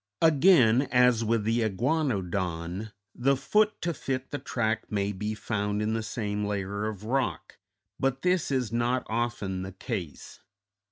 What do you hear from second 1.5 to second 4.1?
iguanodon, the foot to